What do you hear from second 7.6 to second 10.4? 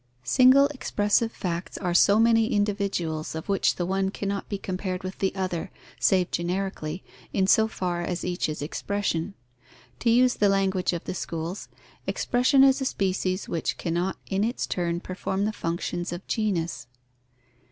far as each is expression. To use